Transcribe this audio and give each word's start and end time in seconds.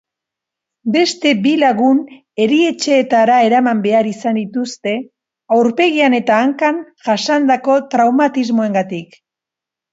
Beste 0.93 1.33
bi 1.43 1.51
lagun 1.63 1.99
erietxeetara 2.45 3.35
eraman 3.49 3.83
behar 3.85 4.09
izan 4.13 4.41
dituzte 4.41 4.95
aurpegian 5.59 6.19
eta 6.23 6.41
hankan 6.47 6.83
jasandako 7.11 7.81
traumatismoengatik. 7.97 9.19